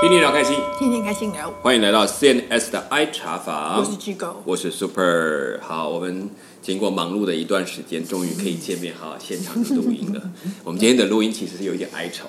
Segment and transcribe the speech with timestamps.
[0.00, 3.78] 天天聊开心，天天开心聊，欢迎来到 CNS 的 I 茶房。
[3.78, 5.60] 我是巨狗，我是 Super。
[5.60, 6.30] 好，我们
[6.62, 10.22] 经过忙碌的一段时间，终于可以见面，好现场的录音了。
[10.64, 12.24] 我们今天的录音其实是有一点哀愁，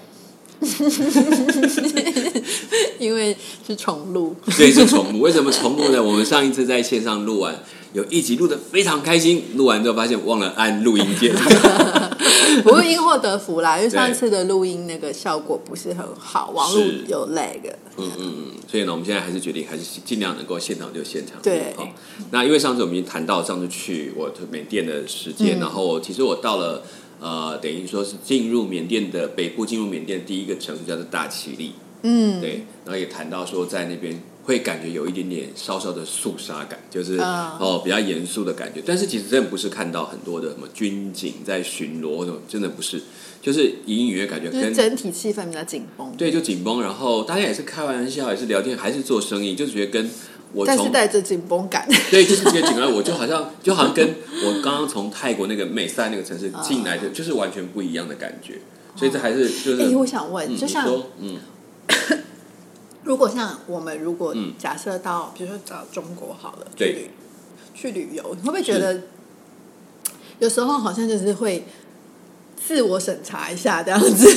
[2.99, 5.22] 因为是重录，所以是重录。
[5.22, 6.03] 为什么重录呢？
[6.03, 7.56] 我们上一次在线上录完，
[7.94, 11.33] 有一集录的非常开心，录完之后发现忘了按录音键。
[12.63, 17.59] 不过因祸得福啦，因为上次的录音那个效果不是很好，网络有 lag。
[17.98, 21.38] 嗯嗯嗯，所以呢，我们现在还是决定，还是尽量能够现场就现场。
[21.42, 21.88] 对好
[22.31, 26.84] 那因为上次我们已经谈到上次去我缅甸的时间，嗯然后其实我到了
[27.20, 31.73] 呃，等于说是进入缅甸的北部，进入缅甸的第一个城市叫做大其力。
[32.03, 38.81] 嗯，对，然后也谈到说在那边会感觉有一点点稍稍的肃杀感，就是、啊哦比较严肃的感觉。
[38.86, 43.02] 但是其实真的不是看到很多的什么军警在巡逻，那种真的不是，
[43.41, 50.09] 就是隐隐约约感觉跟整体气氛比较紧绷，对，就紧绷，然后大家也是开玩笑，也是聊天，还是做生意，就觉得跟
[50.53, 51.88] 我但是从带着紧绷感。
[52.09, 58.59] 对，就是这个紧张，我就好像 就好像跟我刚刚从泰国那个美塞那个城市进来的，就是完全不一样的感觉。
[58.95, 61.38] 所以这还是就是，哎，我想问，嗯，就像说嗯，
[63.03, 64.53] 如果像我们如果嗯。
[64.57, 66.91] 假设到，比如说找中国好了，去对。
[66.94, 67.09] 旅
[67.73, 69.02] 去旅游，你会不会觉得
[70.39, 71.66] 有时候好像就是会
[72.67, 74.27] 自我审查一下这样子？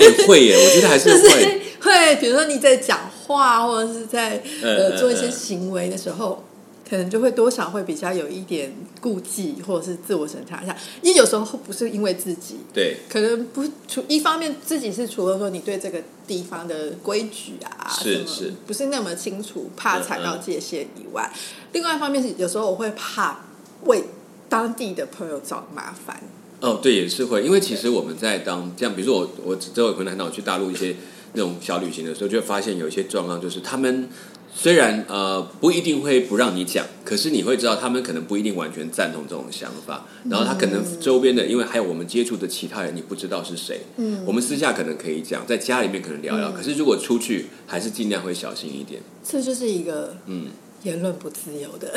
[0.00, 6.44] 哎会耶，我觉得还是 就是会，会，比如说你在讲话或者是在嗯呃做一些行为的时候，
[6.90, 10.76] 可能就会多少会比较有一点顾忌，或者是自我审查一下。
[11.00, 21.32] 因为有时候不是因为自己，对，可能不除一方面自己是除了说你对这个地方的规矩啊，是是不是那么清楚，怕踩到界限以外，
[21.72, 23.44] 另外一方面是有时候我会怕
[23.84, 24.02] 为
[24.48, 26.20] 当地的朋友找麻烦。
[26.60, 30.96] 哦，对，也是会，因为其实我们在当这样，比如说我我之后有可能谈到我去大陆一些
[31.34, 34.08] 那种小旅行的时候，就会发现有一些状况，就是他们
[34.54, 44.22] 虽然呃不一定会不让你讲，可是你会知道他们可能不一定完全赞同这种想法，然后他可能周边的，因为还有我们接触的其他人，你不知道是谁，嗯。
[44.26, 50.46] 我们私下可能可以讲，在家里面可能聊聊，可是如果出去，还是尽量会小心一点，这就是一个嗯。
[50.82, 51.92] 言论不自由的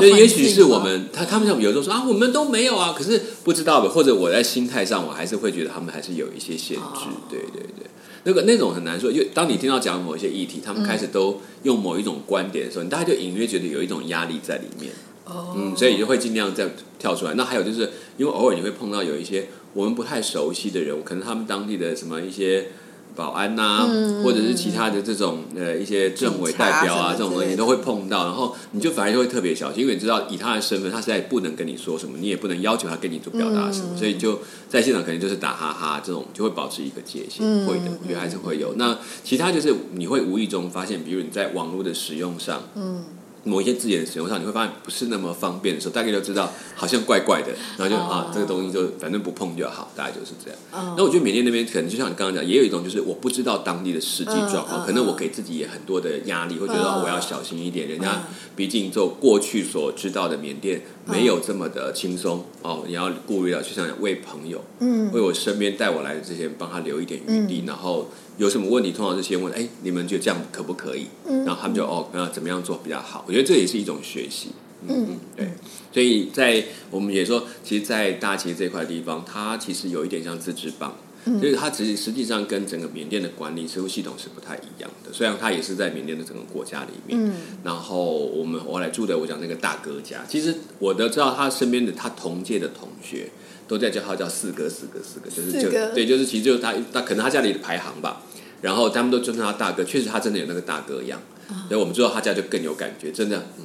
[0.00, 6.82] 也许是我吗们他他们像有时候说啊，我们都没有啊，可是不知道的，或者我在心态上，我还是会觉得他们还是有一些限制。
[6.82, 7.86] 哦对对对，
[8.24, 14.92] 那个那种很难说，因为当你听到讲某一些议题，他们开始都用某一种观点的时候，你大概就隐约觉得有一种压力在里面。
[15.26, 16.68] 哦，嗯，所以就会尽量再
[16.98, 17.34] 跳出来。
[17.34, 22.70] 那还有就是因为偶尔你会碰到有一些我们不太熟悉的人，可能他们当地的什么一些。
[23.14, 24.22] 保安呐、嗯。
[24.22, 33.96] 或者是其他的这种呃一些政委代表啊，这种东西你都会碰到，然后你就反而就会特别小心，因为你知道以他的身份，他实在不能跟你说什么，你也不能要求他跟你做表达什么，嗯。
[33.98, 37.66] 所以就在现场可能就是打哈哈这种，就会保持一个界限，嗯。
[37.66, 38.74] 会的，我觉得还是会有。
[38.76, 43.04] 那其他就是你会无意中发现，比如你在网络的使用上，嗯，
[43.44, 48.08] 某一些字眼的使用上，你会发现不是那么方便的时候，大概就知道好像怪怪的，然后就、哦。
[48.14, 50.58] 啊，这个东西就反正不碰就好，大概就是这样。
[50.72, 65.10] 嗯那我觉得缅甸那边可能就像你刚刚讲，也有一种就是我不知道当地的实际状况，可能我给自己也很多的压力，会觉得、我要小心一点，人家嗯毕竟就过去所知道的缅甸没有这么的轻松哦，你要顾虑到，就像为朋友，嗯。
[65.12, 71.06] 为我身边带我来的这些人帮他留一点余地，然后有什么问题，通常是先问，哎，你们觉得这样可不可以？
[71.26, 73.24] 嗯然后他们就哦，那怎么样做比较好？
[73.28, 74.48] 我觉得这也是一种学习。
[74.86, 75.48] 嗯嗯，对，
[75.92, 80.94] 所以在我们也说，其实，在大旗这块地方，它其实有一点像自治邦，
[81.40, 85.10] 就是它实实际上跟整个缅甸的管理似乎系统是不太一样的。
[85.10, 93.30] 虽然它也是在缅甸的整个国家里面，嗯然后我们我来住的，我讲那个大哥家，其实我都知道他身边的他同届的同学
[93.66, 98.22] 都在叫他叫四哥四哥四哥，就是就对，就是其实就是他他可能他家里的排行吧，
[98.60, 101.64] 然后他们都尊称他大哥，确实他真的有那个大哥样，啊。
[101.68, 103.64] 所以我们知道他家就更有感觉，真的，嗯，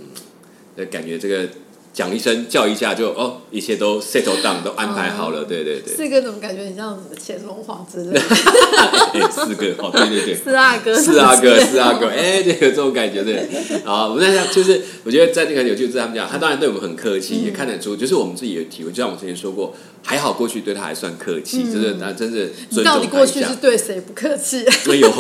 [0.78, 1.48] 就感觉这个
[1.92, 8.22] 讲一声叫一下就哦，一切都 settle down 都安排好了，对对对，四哥怎么感觉你像什么乾隆皇之类的？
[9.14, 13.48] 哎四哥哦，对对对， 四阿哥，四阿哥，四阿哥，哎，对，有这种感觉，对。
[13.84, 18.92] 好，我们那就是，我觉得在那个有趣，是他们讲，他当然对我们很客气，也看得出，就是我们自己的体会。
[18.92, 19.74] 就像我之前说过，
[20.04, 23.26] 还好过去对他还算客气，就是他真是你尊到底过。
[23.26, 24.64] 去是对谁不客气？
[24.88, 25.12] 没有，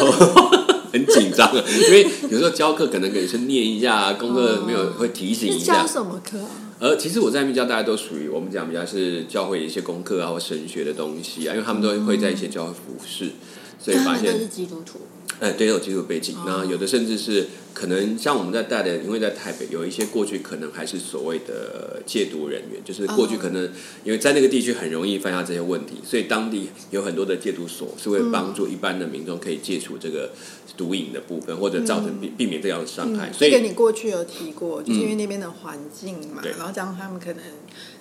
[0.91, 5.81] 很紧张啊，因为有时候教课可能给学生念一下，功课没有会提醒一下。
[5.81, 6.68] 教什么课啊？
[6.79, 13.31] 而其实我在那边教大家都属于我们讲比较是教会的一些功课啊或神学的东西啊，因为他们都会在一些教会服饰，
[13.77, 14.99] 所以发现是基督徒，
[15.39, 16.35] 哎，对，有技术背景。
[16.45, 23.63] 那有的甚至是可能像我们在带的，因为在台北有一些过去可能还是所谓的戒毒人员，就是过去可能
[24.03, 30.31] 因为在那个地区很容易犯下这些问题，所以当地有很多的戒毒所是会帮助一般的民众可以戒除这个
[30.75, 33.31] 毒瘾的部分，或者造成避避免这样的伤害。
[33.31, 36.51] 所以这个你过去有提过，就是因为那边的环境嘛，对。
[36.57, 37.43] 然后加上他们可能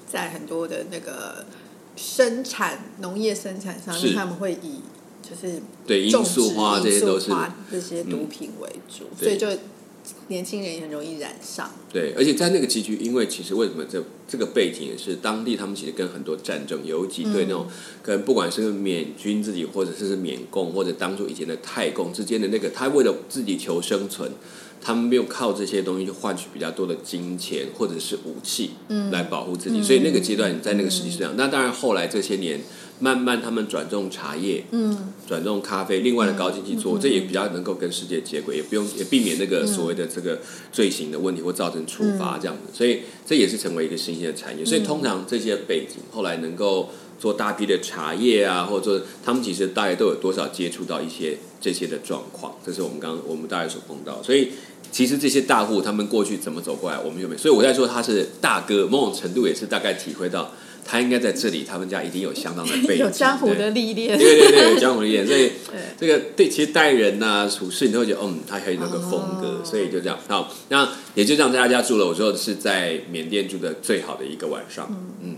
[0.06, 1.44] 在很多的那个
[1.94, 4.80] 生产农业生产上是，他们会以
[5.28, 7.30] 就是对罂粟花这些都是
[7.70, 9.60] 这些毒品为主，对所以就
[10.28, 11.70] 年轻人也很容易染上。
[11.92, 17.66] 对，而且在那个地区，因为其实为什么这这个背景也是当地他们其实跟很多战争尤其对那种
[18.02, 24.30] 跟不管是缅军自己，或者是缅共，或者当初以前的泰共之间的那个，他为了自己求生存，
[24.80, 29.82] 他们没有靠这些东西去换取比较多的金钱或者是武器，嗯，来保护自己。
[29.82, 31.34] 所以那个阶段在那个时期是这样。
[31.36, 32.60] 那当然后来这些年。
[33.00, 40.38] 慢慢，他们转种茶叶，嗯，转种咖啡，另外的高经济作物，这也比较能够跟世界接轨，也不用也避免那个所谓的这个
[40.72, 44.64] 罪行的问题或造成处罚这样子，所以这也是成为一个新兴的产业。
[44.64, 54.22] 所以通常这些背景后来能够做大批的茶叶啊，或者说他们其实大概都有多少接触到一些这些的状况，这是我们刚刚我们大概所碰到。
[54.22, 54.50] 所以
[54.90, 57.36] 其实这些大户他们过去怎么走过来，我们就没。
[57.36, 60.52] 所以我在说他是大哥，某种程度也是大概体会到。
[60.90, 64.16] 他应该在这里，他们家一定有相当的背景， 有江湖的历练。
[64.18, 65.52] 对对对，有江湖历练，所以
[66.00, 70.18] 这个对，其实待人呐、处事，你都会觉得，嗯，他很有那个风格，所以就这样。
[70.26, 72.06] 好，那也就这样，在他家住了。
[72.06, 74.88] 我说是在缅甸住的最好的一个晚上，
[75.22, 75.36] 嗯，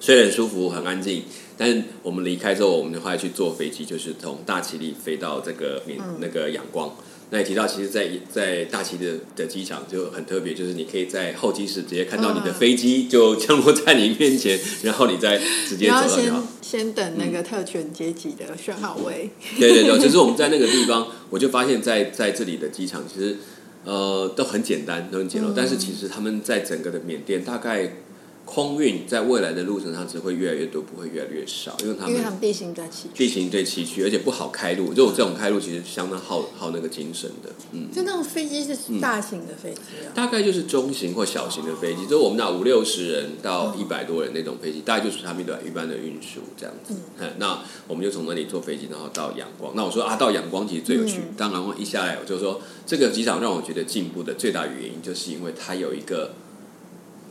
[0.00, 1.24] 虽然很舒服，很安静。
[1.58, 6.90] 但是我们离开之后，我们就后来去坐飞机，就是从大其力飞到这个缅那个仰光。
[7.32, 19.30] 那也提到，其实，在在大齐的的机场就很特别，就是你可以在候机室直接看到你的飞机就降落在你面前，然后你再直接走到先先等那个特权阶级的选好位。
[19.58, 23.38] 对对对，就是我们在那个地方，我就发现，在在这里的机场其实
[23.86, 27.96] 呃都很简单，都很简陋，但是其实他们在整个的缅甸大概。
[28.44, 34.92] 空运在未来的路程上只会越来越多，不会越来越少，因为他们因为他们地形在崎岖，地形对崎岖，而且不好开路。
[34.92, 37.50] 就这种开路其实相当耗耗那个精神的。
[37.72, 46.94] 嗯，就那种飞机是大型的飞机啊，大概就是中型或小型的飞机，就是我们那五六十人到一百多人那种飞机，大概就是他们的一般的运输这样子。
[47.20, 49.72] 嗯，那我们就从那里坐飞机，然后到阳光。
[49.74, 51.20] 那我说啊，到阳光其实最有趣。
[51.36, 56.32] 当阳光一下来，我就说这个机场让我觉得进步的最大原因，就是因为它有一个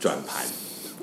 [0.00, 0.46] 转盘。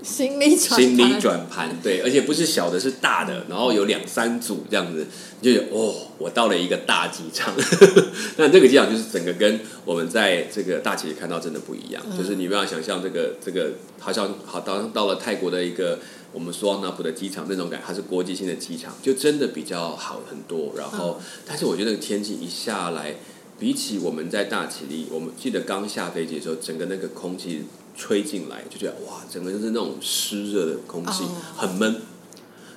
[0.01, 5.05] 行李转行李转盘，对，而且不是小的，是大的，然后有两三组这样子，
[5.41, 7.53] 就觉得哦，我到了一个大机场。
[8.37, 15.99] 那这个机场就是整个跟我们在这个大企业看到真的不一样，就是你不要想象这个这个好像好到到了泰国的一个
[16.31, 20.73] 我们说纳普的机场那种感，它是国际性的机场，就真的比较好很多。
[20.77, 23.15] 然后，但是我觉得天气一下来，
[23.59, 27.65] 比起我们在大企力，我们记得刚下飞机的时候，整个那个空气。
[27.99, 31.25] 吹进来就觉得哇，整个就是那种湿热的空气，
[31.57, 31.97] 很闷，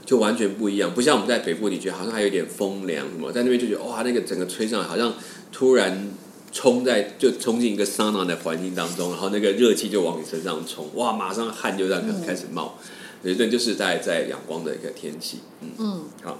[0.04, 0.92] 就完全不一样。
[0.92, 5.14] 不像我们在北部地区，好像还有点风凉什么，在那边就觉得哇，那个整个吹上来，好像
[5.52, 6.10] 突然
[6.50, 12.76] 冲在就冲进一个桑拿的环境当中，然后那个热气就往你身上冲，哇，马上汗就这样开始冒。
[13.22, 15.38] 对，这就是在在阳光的一个天气。
[15.60, 16.38] 嗯嗯，好。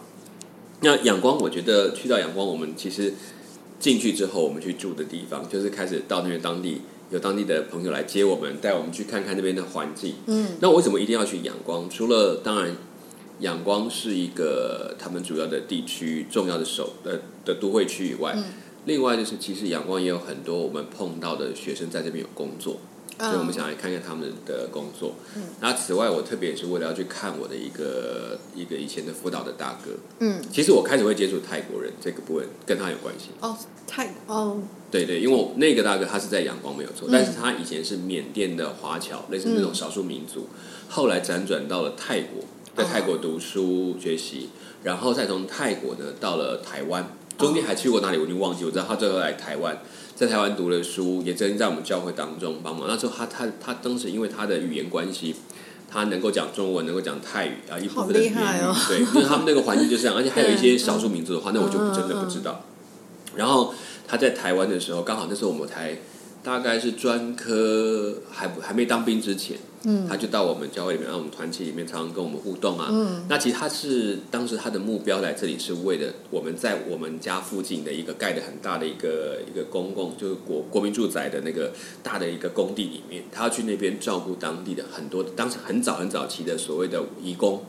[0.80, 3.14] 那阳光，我觉得去到阳光，我们其实
[3.78, 6.80] 进去之后，我们去住的地方，就是开始到那边当地。
[7.12, 10.14] 有当地的朋友来接我们，带我们去看看那边的环境。
[10.26, 11.88] 嗯，那我为什么一定要去仰光？
[11.90, 12.74] 除了当然，
[13.40, 18.34] 仰光是一个他们主要的地区重要的首呃的都会区以外，
[18.86, 22.78] 另外就是其实仰光也有很多我们碰到的学生在这边有工作，
[23.18, 25.14] 所以我们想来看看他们的工作。
[25.36, 29.90] 嗯，那此外，我特别也是为了要去看我的一个一个以前的辅导的大哥。
[30.20, 33.30] 嗯，其实我开始会接触泰国人这个部分，跟他有关系。
[33.40, 34.60] 哦，泰哦。
[34.90, 40.48] 对对，因为我那个大哥他是在阳光没有错，但是他以前是缅甸的华侨，类似那种少数民族，
[40.88, 42.44] 后来辗转到了泰国，
[42.76, 44.50] 在泰国读书学习，
[44.82, 49.78] 然后再从泰国呢到了台湾，中间还去过哪里我已经忘记，我知道他最后来台湾，
[50.26, 52.86] 在台湾读了书，也曾经在我们教会当中帮忙。
[52.86, 55.34] 那时候他他他当时因为他的语言关系，
[55.90, 58.34] 他能够讲中文，能够讲泰语啊，一部分的语言，
[58.88, 62.64] 对，因为他们 那个环境就是这样，而且还有一些少数民族的话，那我就真的不知道。
[63.34, 63.74] 然后。
[64.04, 65.96] 他在台湾的时候，刚好那时候我们才
[66.42, 72.88] 大概是专科还不还没当兵之前，嗯，他就到我们教会里面，让我们团体里面常常跟我们互动啊。
[72.90, 81.72] 嗯，那其实他是当时他的目标来这里是为了我们在我们家附近的一个盖的很大的一个一个公共就是国国民住宅的那个
[82.02, 87.62] 大的一个工地里面，他要去那边照顾当地的很多当时很早很早期的所谓的义工。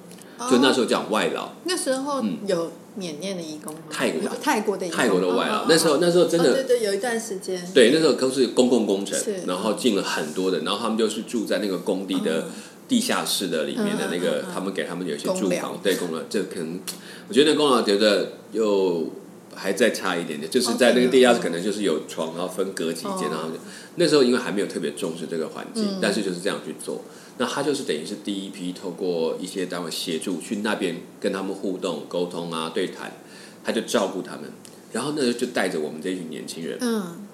[0.49, 2.37] 就那时候讲外劳，那时候嗯。
[2.47, 3.79] 有缅甸的义工吗？
[3.89, 4.29] 泰国的。
[4.39, 12.45] 泰国的泰国的外劳，那时候那时候真的哦对对，有一段时间，对，那时候都是公共工程，然后进了很多的，然后他们就是住在那个工地的
[12.87, 14.21] 地下室的里面的那嗯嗯嗯，嗯。
[14.21, 16.79] 个他们给他们有一些住房，对公寮，这可能
[17.27, 19.07] 我觉得公寮觉得又
[19.55, 23.29] 还再差一点点，就是在那个地下室可能就是有床，然后分隔几间，哦。
[23.31, 23.55] 然后就
[23.95, 27.01] 那时候因为还没有特别重视这个环境嗯，但是就是这样去做。
[27.37, 33.11] 那他就是等于是第一批透过一些单位协助去那边跟他们互动、沟通啊、对谈，
[33.63, 34.43] 他就照顾他们，
[34.91, 37.25] 然后那就带着我们这群年轻人，嗯，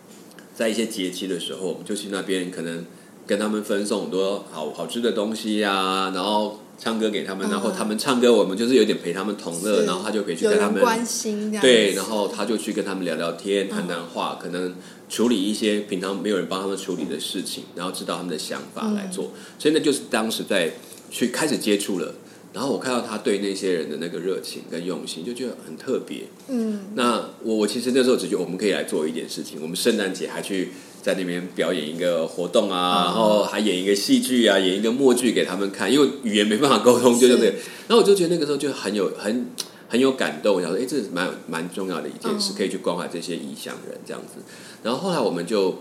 [0.56, 2.86] 在一些节期的时候，我们就去那边，可能
[3.28, 7.52] 跟他们分送很多好好吃的东西呀、然后唱歌给他们，嗯。
[7.52, 14.76] 然后他们唱歌，我们就是有点陪他们同乐，然后他就可以去跟他们人关心对，然后他就去跟他们聊聊天、谈谈话，可能
[15.10, 19.32] 处理一些平常没有人帮他们处理的事情，然后知道他们的想法来做。
[19.58, 20.72] 所以那就是当时在
[21.10, 22.14] 去开始接触了，
[22.54, 26.26] 然后我看到他对那些人的那个热情跟用心，就觉得很特别。
[26.48, 30.70] 嗯，那我我其实那时候只觉得我们可以来做一点事情，我们圣诞节还去
[31.02, 37.50] 在那边表演一个活动啊，哦然后还演一个戏剧啊，演一个默剧给他们看，因为语言没办法沟通，就对不对？
[37.88, 39.48] 然后我就觉得那个时候就很有很
[39.90, 44.36] 很有感动，我想说，哎，这是蛮蛮重要的一件事，嗯可以去关怀这些异乡人这样子。
[44.84, 45.80] 然后后来我们就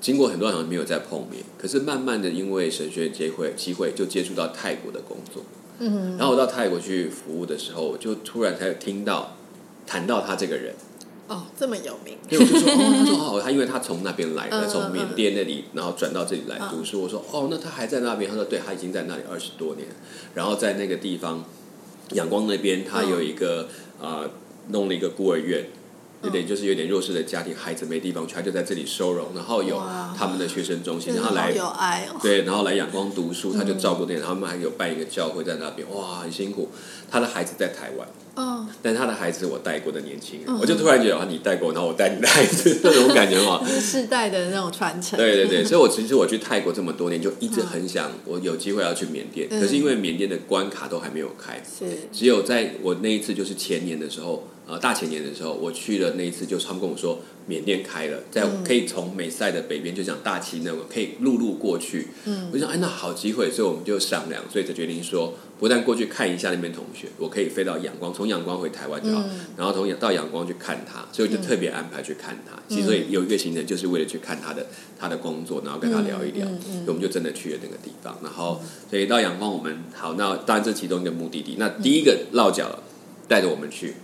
[0.00, 5.42] 经过很多年没有再碰面，可是慢慢的因为神学机会机会就接触到泰国的工作，
[5.78, 9.36] 嗯，然后我到泰国去服务的时候，我就突然才有听到
[9.86, 10.74] 谈到他这个人。
[11.26, 17.00] 哦，这么有名，因为我就说哦，他说哦，他因为他从那边来，嗯他从缅甸那里，然后转到这里来嗯读书。
[17.00, 18.30] 我说哦，那他还在那边？
[18.30, 19.88] 他说对，他已经在那里二十多年，
[20.34, 21.42] 然后在那个地方
[22.12, 23.68] 阳光那边，他有一个
[24.00, 24.30] 呃
[24.68, 25.66] 弄了一个孤儿院。
[26.24, 29.80] 有点就是有点弱势的家庭，孩子没地方去，他就在这里收容，然后有
[30.16, 36.70] 他们的学生中心，然后来有爱哦，对，然后来仰光读书，他就照顾那，他们还有办一个教会在那边，哇，很辛苦。
[37.10, 43.62] 他的孩子在台湾，嗯，但他的孩子是我带过的年轻人，嗯我就突然觉得啊，你带过，然后我带你的孩子， 那种感觉哈。
[43.68, 62.08] 是世代的那种传承，对对对，所以我其实我去泰国这么多年，就一直很想我有机会要去缅甸，嗯可是因为缅甸的关卡都还没有开，是，只有在我那一次就是前年的时候，呃，大前年的时候，我去了那一次，就是他们跟我说缅甸开了，在嗯可以从美赛的北边，就讲大旗那我，可以陆路过去。
[62.24, 72.58] 嗯我就想，哎，那好机会，所以我们就商量，所以就决定说，不但过去看一下那边同学，我可以飞到仰光，从仰光回台湾就好，嗯然后从仰到仰光去看他，所以我就特别安排去看他。
[72.66, 74.66] 其实所以有一个行程就是为了去看他的
[74.98, 76.48] 他的工作，然后跟他聊一聊，
[76.86, 78.16] 我们就真的去了那个地方。
[78.22, 81.56] 然后所以到仰光，我们好，那当然这其中一个目的地。
[81.58, 82.78] 那第一个落脚
[83.28, 83.94] 带着我们去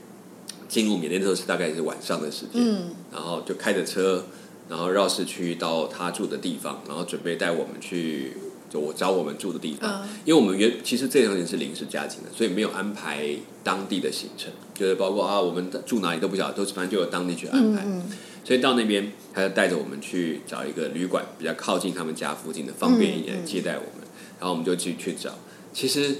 [0.70, 4.24] 进入缅甸的时候是大概是晚上的时间，嗯然后就开着车，
[4.68, 8.32] 然后绕市区到他住的地方，然后准备带我们去。
[8.72, 13.28] 就我找我们住的地方，嗯因为我们原其实这趟行是临时加紧的，所以没有安排
[13.64, 17.82] 当地的行程，就是包括啊我们住哪里都不晓得，都是反正就有当地去安排。
[17.84, 18.04] 嗯
[18.44, 24.06] 所以到那边，他就带着我们去找一个旅馆，比较靠近他们家附近的，方便一点接待我们。
[24.38, 25.34] 然后我们就去去找。
[25.72, 26.18] 其实，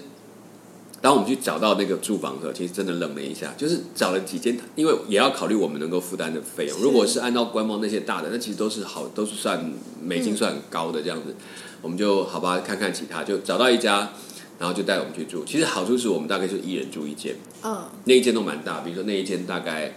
[1.00, 6.78] 当我们去找到那个住房的时候，其实真的愣了一下，就是找了几间，因为也要考虑我们能够负担的费用。
[6.80, 11.34] 如果是按照官方那些大的，那其实都是好，都是算美金算很高的这样子。
[11.80, 14.12] 我们就好吧，看看其他，就找到一家，
[14.58, 15.42] 然后就带我们去住。
[15.46, 19.94] 其实好处是我们大概就一人住一间，嗯那一间都蛮大，比如说那一间大概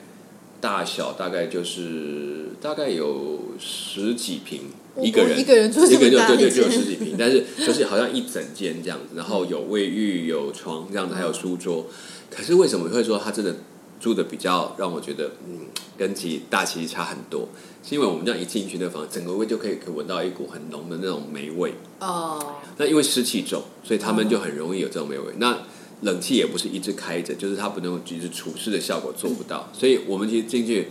[0.61, 11.85] 大小大概就是大概有十几平我一个人，一个人住一个人就对对就有十几平，但是就是好像一整间这样子，然后有卫浴有床这样子，还有书桌。
[12.29, 13.55] 可是为什么会说他真的
[13.99, 17.47] 住的比较让我觉得嗯跟其大其实差很多？
[17.83, 21.73] 是因为我们这样一进去那房，整个味就可以可以闻到一股很浓的那种霉味。
[21.99, 25.25] 哦，那因为湿气重，所以他们就很容易有这种霉味。
[25.37, 25.57] 那
[26.01, 29.69] 冷气也不是一直开着，就是它不能一直除湿的效果做不到。
[29.73, 30.87] 所以我们其实进去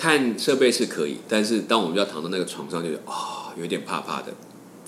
[0.00, 4.32] 看设备是可以，但是当我们要躺到那个床上，就觉得啊、有点怕怕的。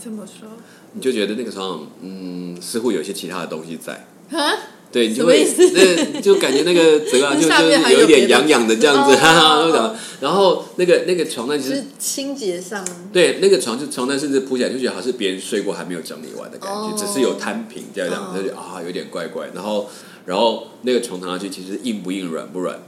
[0.02, 0.48] 怎么说
[0.94, 4.06] 你就觉得那个床上，嗯，似乎有些其他的东西在。
[4.30, 4.56] 啊？
[4.90, 9.94] 对，你就会那就感觉那个整个 就就是有一点痒痒的这样子，哦哈哈。
[10.20, 19.48] 然后那个那个床单其实是清洁上对，那个床就床单甚至铺起来就觉得好像是别人睡过还没有整理完的感觉，哦只是有摊平这样，哦就觉得啊有点怪怪。
[19.54, 19.88] 然后
[20.26, 22.78] 然后那个床躺上去其实硬不硬软不软，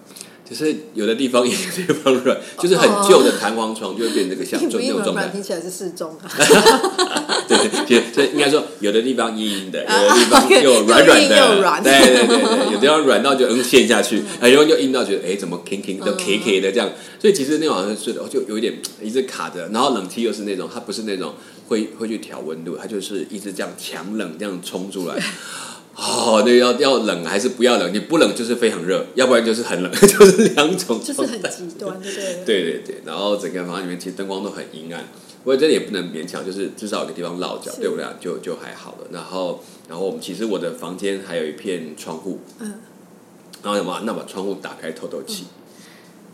[0.48, 5.32] 就是有的地方硬，有的地方软， 就是很旧的弹簧床就会变成这个像硬不就那硬软软，种状态。
[5.32, 6.28] 听起来是适中啊。
[7.48, 11.06] 对，其实这应该说有的地方硬硬的， 有啊的地方又软
[11.60, 21.34] 软的，对对对对，有地方软到就嗯陷下去，然后又硬到觉得哎怎么 king king 都嗯 K K 的这样，所以其实那种好像是的，就有一点一直卡着，然后冷气又是那种它不是那种
[21.68, 25.14] 会会去调温度，它就是一直这样强冷这样冲出来。
[25.96, 27.92] 哦，那要要冷还是不要冷？
[27.94, 31.40] 你不冷就是非常热，要不然就是很冷， 就是两种就是很。
[31.42, 32.44] 极端，对对？
[32.44, 35.04] 对对对，然后整个房间里面其实灯光都很阴暗，
[35.42, 39.06] 不过这也不能勉强，就是至少有个地方落脚，对我来讲就就还好了。
[39.12, 42.74] 然后，然后我们其实我的房间还有一片窗户，嗯，
[43.62, 44.00] 然后什么？
[44.04, 45.44] 那把窗户打开透透气。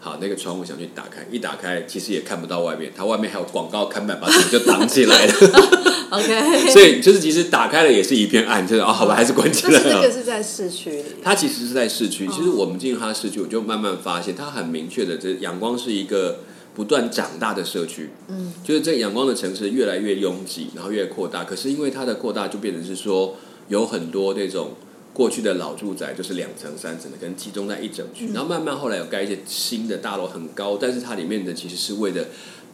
[0.03, 5.35] 好，那个窗户想去打开，一打开其实也看不到外面，它外面还有广告看板把自己就挡起来了，
[6.09, 10.11] OK， 所以就是其实打开了也是一片暗，就是哦，好吧，还是关起来 这个。
[10.11, 12.27] 是在市区里，它其实是在市区。
[12.27, 16.41] 哦其实我们进入它的市区，我就慢慢发现，它很明确的，这阳光是一个
[16.75, 18.09] 不断长大的社区。
[18.29, 21.45] 嗯，就是这阳光的城市越来越拥挤，然后越扩大。
[21.45, 23.37] 可是因为它的扩大，就变成是说
[23.69, 24.71] 有很多那种
[25.13, 28.33] 过去的老住宅，就是两层、三层的，可能集中在一整区。
[28.33, 32.25] 然后慢慢后来有盖一些新的大楼，很高，但是它里面的其实是为了。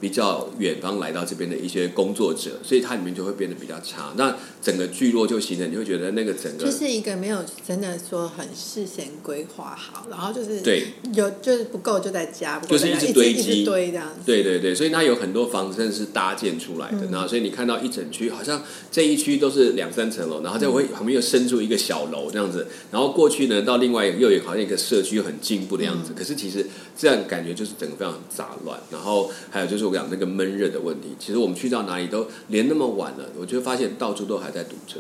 [0.01, 4.13] 比较远方来到这边的一些工作者，所以它里面就会变得比较差。
[4.17, 10.87] 那整个聚落就形成，你会觉得那个整个就是一个没有真的说很事先规划好，然后就是对。
[11.15, 13.65] 有就是不够就在加，不就是一直堆积。
[13.65, 14.21] 堆这样子。
[14.25, 17.09] 对对对，所以它有很多房子是搭建出来的，嗯。
[17.11, 18.63] 然后所以你看到一整区，好像
[18.93, 34.99] 这一区都是两三层楼，然后再会旁边又伸出一个小楼这样子，然后过去呢到另外又有好像一个社区又很进步的样子，可是其实这样感觉就是整个非常杂乱，然后还有就是我讲那个闷热的问题，其实我们去到哪里都连那么晚了，我就发现到处都还在堵车。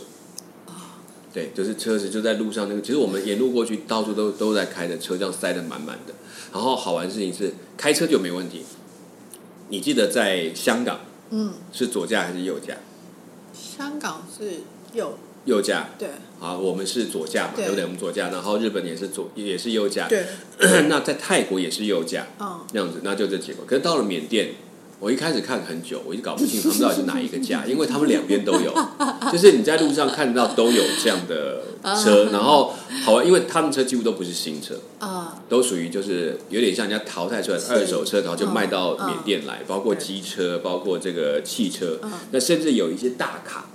[1.32, 6.14] 对，就是车子就在路上那个，其实我们沿路过去，到处都都在开着车，这样塞得满满的。
[6.50, 8.62] 然后好玩的事情是，开车就没问题。
[9.68, 12.76] 你记得在香港嗯，是左驾还是右驾？
[13.52, 14.60] 香港是
[14.94, 15.90] 右右驾。
[15.98, 17.84] 对好，我们是左驾嘛，对对不对？
[17.84, 20.08] 我们左驾，然后日本也是左，也是右驾。
[20.08, 20.24] 对，
[20.88, 23.64] 那在泰国也是右驾，嗯，那样子，那就这结果。
[23.66, 24.54] 可是到了缅甸，
[24.98, 28.72] 我一开始看很久，我一直搞不清他们到底是哪一个驾， 因为他们两边都有，
[29.30, 31.62] 就是你在路上看到都有这样的
[32.02, 32.72] 车，然后
[33.04, 43.66] 好玩，因为他们车几乎都不是新车，啊，都属于就是有点像人家淘汰出来的二手车，然后就卖到嗯缅甸来，包括对机车，包括这个汽车嗯，那甚至有一些大卡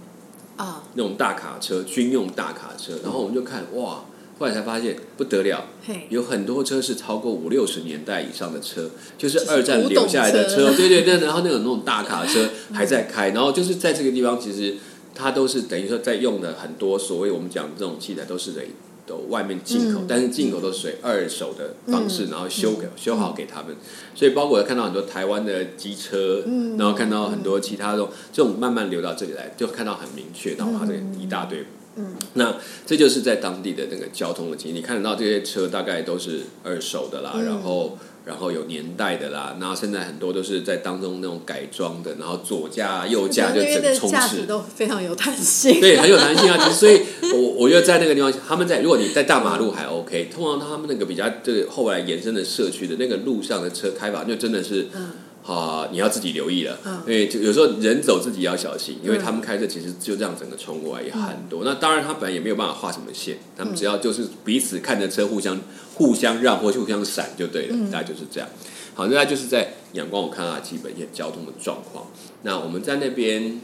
[0.57, 4.03] 啊，那种大卡车，军用大卡车，然后我们就看哇，
[4.41, 5.67] 后来才发现不得了，
[6.09, 10.71] 有很多车是超过五六十年代以上的车，就是二战留下来的车。
[10.71, 14.77] 车，对对对，然后那种那种大卡车还在开，然后就是在这个地方，其实
[15.13, 18.63] 它都是等于说在用的很多所谓我们讲这种器材都是得
[19.05, 20.05] 都外面进口，嗯。
[20.07, 22.29] 但是进口都是属于二手的方式，嗯。
[22.31, 23.75] 然后修给修好给他们，
[24.15, 26.75] 所以包括我看到很多台湾的机车，嗯。
[26.79, 31.63] 然后看到很多其他这种这种慢慢流到这里来，就看到很明确，然后它这个一大堆。
[31.95, 45.81] 嗯，那这就是在当地的那个交通的经历，你看得到这些车大概都是二手的啦，嗯然后然后有年代的啦，然后现在很多都是在当中那种改装的，然后左驾右驾就整充斥都非常有弹性。
[45.81, 46.57] 对，很有弹性啊。
[46.57, 47.01] 其实，所以
[47.33, 54.87] 我我觉得在那个地方，他们在如果你在大马路还 OK，通常他们那个比较这个后来延伸的社区的那个路上的车开法，就真的是。
[54.95, 55.09] 嗯
[55.45, 57.01] 啊，你要自己留意了，嗯。
[57.05, 59.19] 因为就有时候人走自己要小心，因为嗯。
[59.19, 61.63] 他们开车其实就这样整个冲过来也很多。
[61.63, 65.59] 那当然，他本来也没有办法画什么线，他们只要就是彼此看着车互相
[65.95, 67.91] 互相让或互相闪就对了，嗯。
[67.91, 68.47] 大概就是这样。
[68.93, 72.07] 好，那就是在阳光，我看到基本一些交通的状况。
[72.43, 73.59] 那我们在那边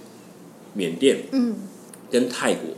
[0.73, 1.55] 缅甸，嗯。
[2.09, 2.69] 跟泰国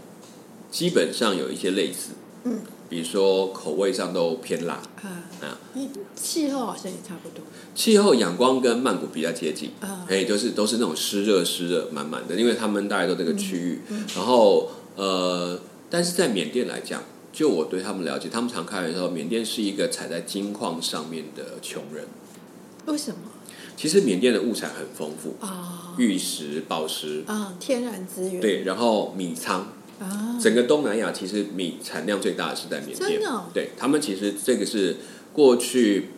[0.71, 2.13] 基本上有一些类似，
[2.45, 5.23] 嗯，比如说口味上都偏辣，啊。
[5.41, 5.57] 啊，
[6.15, 7.45] 气候好像也差不多。
[7.73, 13.81] 气候仰光跟曼谷比较接近，啊哎，就是都是那种湿热湿热满满的，因为他们大概都这个区域，
[14.15, 15.57] 然后呃，
[15.89, 22.05] 但是在缅甸来讲，就我对他们了解，他们常开玩笑，缅甸是一个踩在金矿上面的穷人。
[22.87, 23.19] 为什么？
[23.77, 25.93] 其实缅甸的物产很丰富，啊？
[25.97, 28.41] 玉石、宝石，啊，天然资源。
[28.41, 33.45] 对，然后米仓，啊，整个东南亚其实米产量最大的是在缅甸，哦？
[33.53, 34.97] 对他们其实这个是
[35.33, 36.09] 过去。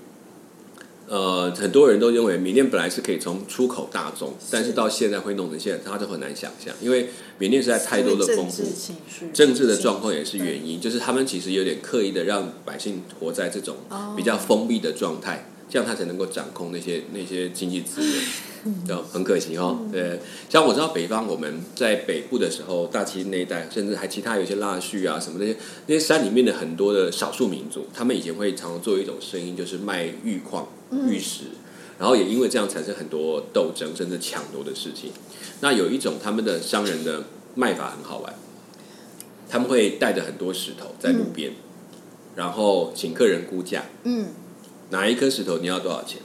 [1.08, 8.64] 呃，很多人都认为缅甸本来是可以从出口大宗，但是到现在会弄成现在，他都很难想象，因为缅甸实在太多的丰富
[9.34, 14.14] 政治，的状况也是原因，就是他们其实有点刻意的让百姓活在这种哦。
[14.16, 18.24] 比较封闭的状态，这样他才能够掌控那些那些经济资源，
[18.86, 19.80] 这样很可惜哦。
[19.90, 25.56] 对，像我知道北方我们在北部的时候，大旗那一带，甚至还其他有些腊戌啊什么那些
[25.88, 30.68] 那些山里面的很多的少数民族，他们以前会常常做一种生意，就是卖玉矿、
[31.08, 31.46] 玉石。
[31.98, 35.12] 然后也因为这样产生很多斗争，甚至抢夺的事情。
[35.60, 38.34] 那有一种他们的商人的卖法很好玩，
[39.48, 41.52] 他们会带着很多石头在路边，
[42.36, 44.26] 然后请客人估价，嗯
[44.92, 46.20] 哪一颗石头你要多少钱？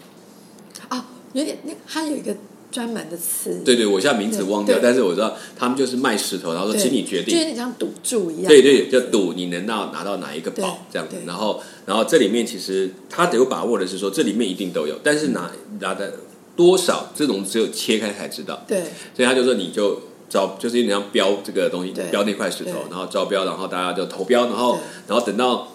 [0.88, 2.36] 啊，有点那它有一个
[2.70, 7.32] 专门的词，对对，我现在名字忘掉，但是我知道他们就是卖石头，然后说对请你决定。
[7.32, 7.44] 就有。
[7.44, 8.48] 点像赌注一样。
[8.48, 15.50] 对对，就赌你能到拿到哪一个宝对这样子，然后然后这里面其实他得有把握的是说这里面一定都有，但是拿
[15.80, 16.12] 拿的
[16.54, 18.82] 多少这种只有切开才知道，对。
[19.14, 25.68] 所以他就说你就招就是有点像标这个东西对，标那块石头，然后招标，然后大家就投标，然后然后等到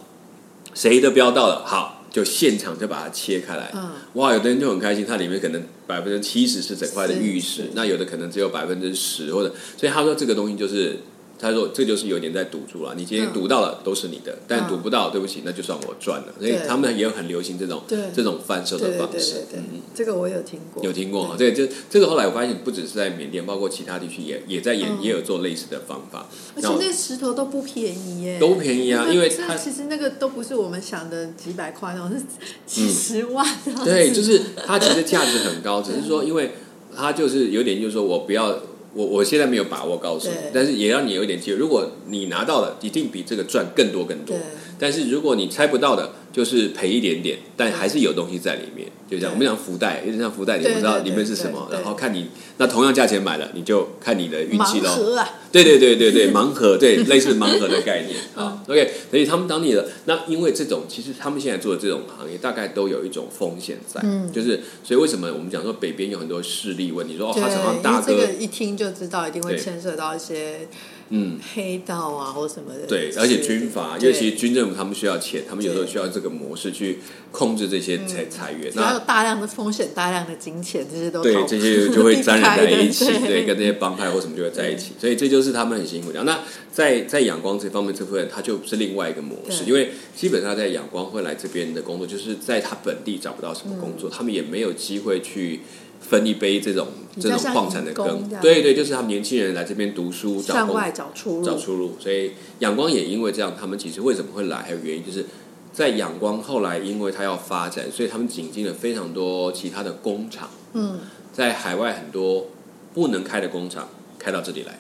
[0.74, 11.00] 谁的标到了，好就现场就把它切开来，嗯哇，有的人就很开心，它里面可能百分之七十是整块的玉石，那有的可能只有百分之十或者，所以他说这个东西就是。
[11.42, 12.94] 他说：“这就是有点在赌注了。
[12.96, 16.28] 你今天嗯赌到了都是你的，但嗯赌不到，对不起，那就算我赚了。
[16.38, 19.34] 所以他们也有很流行这种对这种贩售对对的方式。
[19.34, 21.52] 对对对嗯，这个我有听过，有听过哈，这
[21.90, 32.24] 这个后来我发现，不只是在缅甸，包括其他地区也也在也、嗯也有做类似的方法，而且那那石头都不便宜耶，都不便宜啊因为它其实那个都不是我们想的几百块那种，是
[32.68, 33.44] 几十万。
[33.84, 36.52] 对，就是它其实价值很高，只是说因为
[36.96, 38.60] 它就是有点就是说我不要。
[38.94, 41.58] 我我现在没有把握告诉你，但是也让你有一点机会。
[41.58, 44.46] 如果你拿到了，一定比这个赚更多更多对。
[44.82, 48.88] 但是如果你猜不到的，就是赔一点点，但还是有东西在里面。
[49.08, 55.24] 就这样，我们讲福袋，有点像福袋，你不知道里面是什么，然后看你那同样价钱买了，你就看你的运气盲喽。
[55.52, 58.64] 对对对对对，盲盒 对，类似盲盒的概念嗯啊。
[58.68, 70.70] OK，所以他们当地的那因为这种，其实他们现在做的这种行业，大概都有一种风险在，嗯就是所以为什么我们讲说北边有很多势力问题，说哦，他常常因大哥这个一听就知道一定会牵涉到一些
[71.12, 71.40] 嗯。
[71.54, 72.88] 黑道啊或什么的。
[72.88, 77.00] 对，而且军阀，因为其实军政府他们需要钱，他们有时候需要这个模式去
[77.32, 78.72] 控制这些财财源。
[78.72, 86.24] 只要有那大量的风险、大量的金钱，这些都逃对这些就会沾染在一起，对，跟这些帮派或什么就会在一起，所以这就是他们很辛苦的。
[86.24, 86.40] 那
[86.72, 95.62] 在在仰光这方面这部分，它就是另外一个模式，因为基本上在仰光会来这边的工作，就是在他本地找不到什么工作，他们也没有机会去
[96.02, 96.88] 分一杯这种
[97.20, 101.46] 这种矿产的羹对对，就是他们年轻人来这边读书找工向外找出路。
[101.46, 101.96] 找出路。
[102.00, 105.26] 所以仰光也因为这样，他们其实为什么会来，还有原因就是
[105.72, 111.00] 在仰光后来因为它要发展，所以他们引进了非常多其他的工厂，嗯，
[111.32, 112.48] 在海外很多
[112.94, 113.88] 不能开的工厂
[114.20, 114.78] 开到这里来。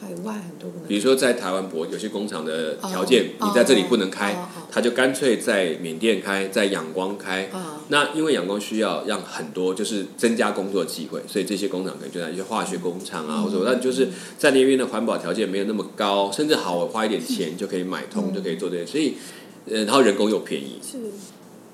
[0.00, 0.88] 海外很多不能。
[0.88, 4.36] 比如说在台湾博有些工厂的条件，哦你在这里不能开，
[4.70, 7.46] 他就干脆在缅甸开，在仰光开。
[7.52, 19.14] 啊，那因为仰光需要让很多就是增加工作机会，所以这些工厂可能就在一些化学工厂啊，或者那就是在那边的环保条件没有那么高，甚至好我花一点钱就可以买通，就可以做这些，所以
[19.66, 20.98] 呃，然后人工又便宜，是。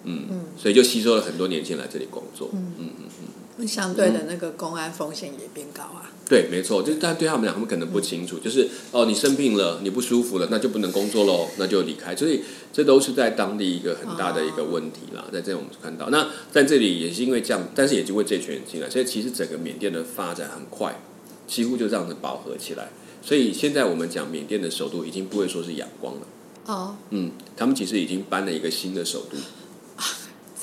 [0.07, 3.27] 嗯，所以就吸收了很多年轻人来这里工作，嗯嗯嗯，
[3.67, 6.11] 相对的那个公安风险也变高啊。
[6.29, 12.17] 对，没错，就是但对他们俩，他们可能不清楚，就是哦，你生病了，你不舒服了，那就不能工作喽，那就离开。
[12.17, 16.09] 所以这都是在当地一个很大的一个问题啦，在这里我们看到。
[16.11, 20.99] 那在这里也是因为这样，但是也就会这群人进来，所以其实整个缅甸的发展很快，
[21.47, 22.88] 几乎就这样子饱和起来。
[23.23, 26.21] 所以现在我们讲缅甸的首都已经不会说是仰光了，
[26.67, 29.37] 哦，嗯，他们其实已经搬了一个新的首都，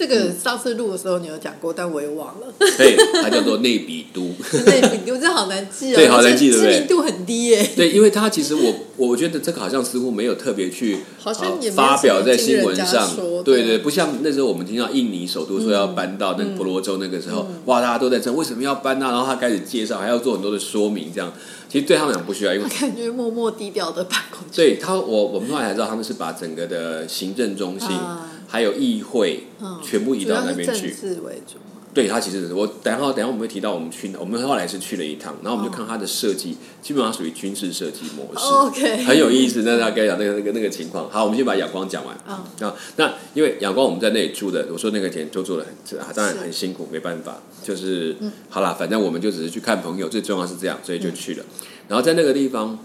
[0.02, 2.48] 这个上次录的时候你有讲过，但我也忘了。
[2.58, 4.22] 对，它叫做内比都。
[4.66, 6.74] 内比都真的好难记哦，对好难记对不对？
[6.74, 7.70] 知名度很低耶。
[7.76, 13.08] 对，因为它其实我我觉得这个好像似乎没有特别去好像也发表在新闻上。
[13.46, 21.32] 对对，不像那时候我们听到印尼首都说要搬到那个婆罗洲那个时候，哇，大家都在争为什么要搬呢、然后他开始介绍，还要做很多的说明，这样
[21.72, 24.56] 其实对他们讲不需要，因为感觉默默低调的办公室。
[24.58, 30.92] 对他，我我们后来才知道他们是把整个的行政中心、啊还有议会、嗯全部移到那边去。
[30.92, 31.81] 政治为主嘛。
[31.94, 38.46] 对他其实是我等一下等一下我们会提到我们去，我们后来是去了一趟，然后我们就哦看他的设计，基本上属于军事设计模式。
[38.46, 39.64] OK，很有意思。
[39.64, 41.10] 那大概讲那个那个那个情况。
[41.10, 42.18] 好，我们先把仰光讲完。
[42.28, 42.34] 嗯
[42.68, 48.16] 啊，那因为仰光我们在那里住的，我说那个钱就做的很，啊当然很辛苦，没办法，就是、
[48.50, 51.46] 好啦，反正我们就只是去看朋友，最重要是这样，所以就去了。
[51.88, 52.80] 然后在那个地方，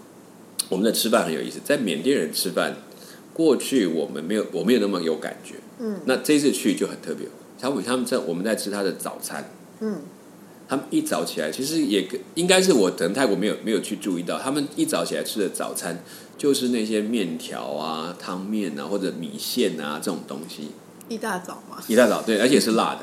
[0.69, 2.77] 我们的吃饭很有意思，在缅甸人吃饭，
[3.33, 5.55] 过去我们没有，我没有那么有感觉。
[5.79, 7.29] 嗯，那这次去就很特别，
[7.61, 9.51] 他们他们在我们在吃他的早餐。
[9.81, 10.01] 嗯，
[10.69, 16.03] 他们一早起来，其实也跟应该是我可能泰国没有没有去注意到，他们一早起来吃的早餐
[16.39, 20.71] 就是那些面条啊、汤面啊或者米线啊这种东西，
[21.09, 21.77] 一大早嘛。
[21.87, 23.01] 一大早对，而且是辣的，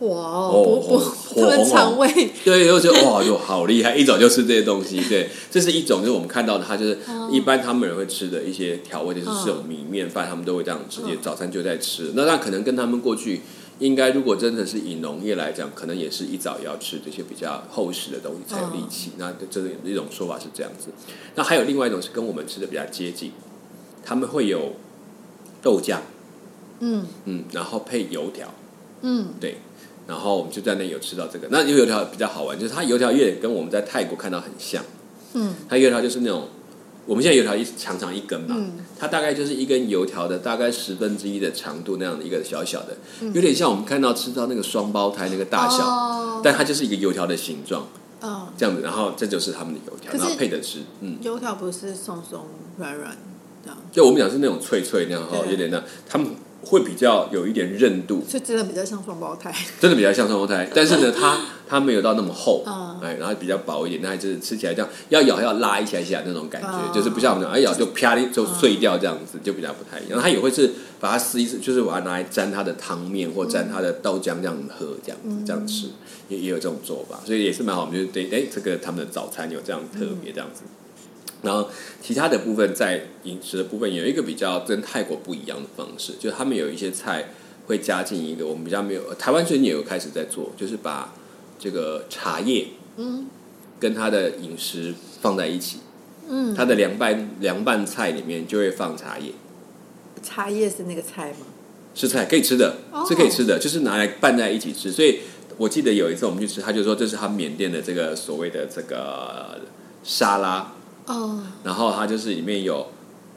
[0.06, 1.70] 哇哦哦，不不，火他们红哦。
[1.70, 2.30] 肠胃。
[2.44, 6.98] 对，就觉得哇，就好厉害，一早就吃这些东西，对，这是一种就是我们看到的，它就是
[7.32, 13.40] 一般他们人会吃的一些调味，就是这种米面饭，他们都会这样直接早餐就在吃，那那可能跟他们过去。
[13.78, 19.12] 应该，如果真的是以农业来讲，可能也是一早也要吃这些比较厚实的东西才有力气。
[19.18, 20.90] 那这个一种说法是这样子。
[21.34, 23.32] 那还有另外一种是跟我们吃的比较接近，
[24.04, 24.74] 他们会有
[25.60, 25.98] 豆浆，
[26.80, 28.52] 嗯嗯，然后配油条，
[29.02, 29.56] 嗯，对。
[30.06, 31.48] 然后我们就在那有吃到这个。
[31.50, 34.84] 那油条比较好玩，就是它油条有点跟我们在泰国看到很像。
[35.32, 36.48] 嗯，它油条就是那种
[37.06, 38.72] 我们现在油条一长长一根嘛，嗯。
[38.98, 42.96] 它大概就是一根油条的大概十分之一的长度那样的一个小小的，
[43.32, 46.40] 有点像我们看到吃到那个双胞胎那个大小，哦。
[46.42, 47.86] 但它就是一个油条的形状
[48.20, 48.82] 哦，这样子。
[48.82, 51.18] 然后这就是他们的油条，然后配着吃，嗯。
[51.20, 52.46] 油条不是松松
[52.78, 53.16] 软软
[53.62, 55.50] 这样，就我们讲是那种脆脆那样哈，对。
[55.50, 56.28] 有点那，他们
[56.64, 59.54] 会比较有一点韧度，就真的比较像双胞胎。
[59.80, 70.20] 真的比较像双胞胎， 但是呢，它它没有到那么厚，嗯哎，然后比较薄一点，那就是吃起来这样要咬要拉一下一下那种感觉，嗯就是不像我们讲，哎咬就啪的就碎掉这样子，就比较不太一样。
[70.20, 75.88] 它也会是把它撕一撕，就是把它拿来沾它的汤面或沾它的豆浆这样喝，这样子这样吃，
[76.28, 77.82] 也也有这种做法，所以也是蛮好。
[77.82, 80.62] 我们就对，哎，这个他们的早餐有这样特别这样子。
[81.44, 81.68] 然后
[82.02, 87.28] 其他的部分在饮食的部分有一个比较跟泰国不一样的方式，就是他们有一些菜
[87.66, 91.14] 会加进一个我们比较没有，台湾最近也有开始在做，就是把
[91.58, 93.26] 这个茶叶嗯
[93.78, 95.78] 跟它的饮食放在一起，
[96.28, 99.32] 嗯，它的凉拌凉拌菜里面就会放茶叶，
[100.22, 101.46] 茶叶是那个菜吗？
[101.94, 104.90] 是菜可以吃的哦，是可以吃的，就是拿来拌在一起吃。
[104.90, 105.20] 所以
[105.56, 109.60] 我记得有一次我们去吃，他就说这是他缅甸的这个所谓的这个
[110.02, 110.73] 沙拉，
[111.06, 112.86] 哦，然后它就是里面有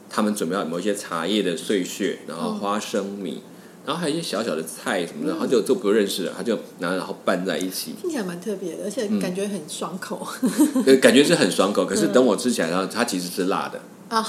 [0.08, 3.42] 他们准备要某一些茶叶的碎屑，然后花生米，
[3.84, 9.20] 然后还有一些小小的菜什么的，他就都不认识了，他就拿然后拌在一起，听起来蛮特别的，而且嗯。
[9.20, 10.26] 感觉很爽口。
[10.84, 11.84] 对感觉是很爽口。
[11.84, 13.80] 可是等我吃起来，然后它其实是辣的，
[14.16, 14.26] 啊。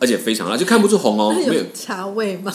[0.00, 1.62] 而且非常辣，就看不出红哦，那没有。
[1.62, 2.52] 有茶味吗？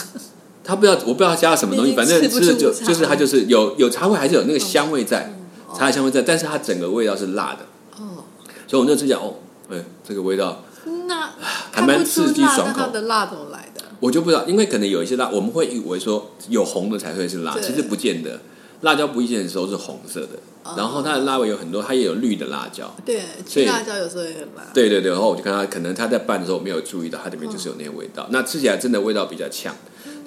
[0.65, 5.33] 他不知道我不知道加了什么东西，反正吃的就就是它就是有有茶味，还是有那个香味在，
[5.65, 5.73] 哦。
[5.73, 7.65] 茶的香味在，但是它整个味道是辣的，
[8.03, 8.25] 哦，
[8.67, 9.35] 所以我那吃起来哦，
[9.69, 10.63] 哎，这个味道
[11.07, 11.31] 那
[11.71, 13.83] 还蛮刺激爽口它的辣怎么来的？
[13.99, 18.39] 我就不知道，因为可能有一些辣，我们会以为说有红的才会是辣，对其实不见得。
[18.81, 22.93] 辣椒不见得都是红色的，哦然后它的辣味有很多，它也有绿的辣椒。
[23.03, 24.63] 对，所以吃辣椒有时候也很辣。
[24.71, 28.27] 对对对，然后我就看它，可能它在拌的时候我没有注意到，它里面就是有那些味道。
[28.29, 29.75] 那吃起来真的味道比较呛，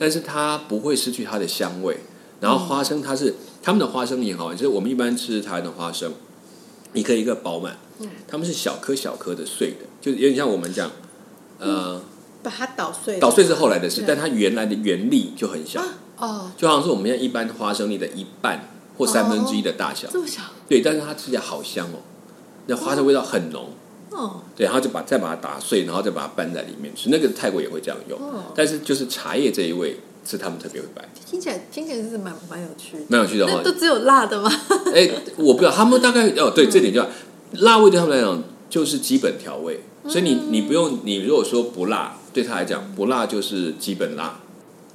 [0.01, 1.97] 但是它不会失去它的香味。
[2.41, 6.13] 然后花生它是他们的花生也好玩，就是我们一般吃台湾的花生，
[6.93, 8.09] 一颗一个饱满，嗯。
[8.29, 10.91] 他们是小颗小颗的碎的，就有点像我们讲，
[11.59, 12.01] 呃，
[12.43, 15.81] 把它捣碎，捣碎是后来的事，但它原来的原粒就很小。
[15.81, 15.87] 啊？
[16.19, 20.43] 哦，就好像是我们现在一般花生粒的一半或三分之一的大小，这么小。
[20.69, 22.03] 对，但是它吃起来好香哦，
[22.67, 23.71] 那花生味道很浓，
[24.11, 24.43] 哦。
[24.55, 33.03] 对，然后就把再把它打碎，然后再把它拌在里面吃，那个泰国也会这样用，哦，但是就是茶叶这一味是他们特别会摆，听起来听起来是蛮蛮有趣的。
[33.09, 33.51] 蛮有趣的哦。
[33.65, 33.79] 那都。
[33.79, 34.51] 只有辣的吗？
[34.95, 37.05] 哎，我不知道他们大概哦，对，这点就
[37.63, 44.41] 辣味对他们来讲就是基本调味，所以你你不用，你如果说不辣，对他来讲不辣就是基本辣，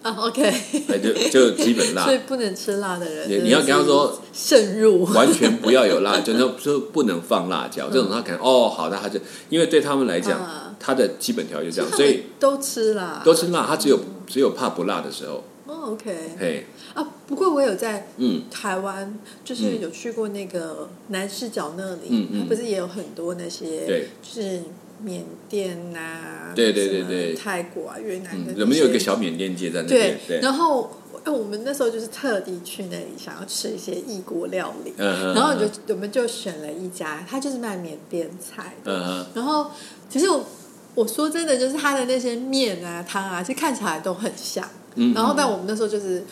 [0.03, 0.41] 啊，OK，
[0.87, 2.03] 哎，就就基本辣。
[2.05, 5.03] 所，以不能吃辣的人，你你要跟他说慎入。
[5.05, 16.15] 完全不要有辣， 就那就不能放辣椒，这种他可能哦好，那他就因为对他们来讲，嗯他的基本条就这样，所以都吃辣，都吃辣，他只有只有怕不辣的时候，哦，OK。
[16.39, 17.07] 嘿，啊。
[17.27, 22.39] 不过我有在嗯，台湾，就是有去过那个南视角那里，嗯嗯。
[22.41, 24.61] 它不是也有很多那些，对，就是
[25.03, 27.33] 缅甸呐、对对对对。
[27.33, 30.91] 泰国啊、越南的那些，嗯，我们有一个小缅甸街在那对边，，对，然后
[31.23, 39.71] 哎，我们那时候就是特地去那里，想要吃一些异国料理，然后就我们就选了一家，他就是卖缅甸菜的，然后
[40.07, 40.45] 其实我
[40.95, 44.67] 我说真的，就是它的那些面啊、汤啊，其实看起来都很像。
[44.95, 46.23] 嗯，然后，但我们那时候就是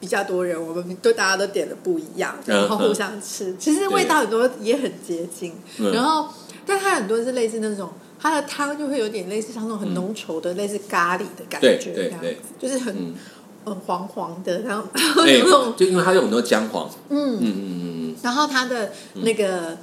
[0.00, 5.52] 比较多人，我们都大家都点的不一样，嗯然后互相吃，其实味道很多也很接近。
[5.78, 5.92] 嗯。
[5.92, 6.28] 然后，
[6.66, 13.14] 但它很多是类似那种，它的汤就会有点类似像那种很浓稠的，类似咖喱的感觉，这样子，就是很嗯，
[13.66, 17.36] 很黄黄的，然后然后哎 有那种，就因为它有很多姜黄，嗯。
[17.38, 19.76] 嗯嗯嗯然后它的那个，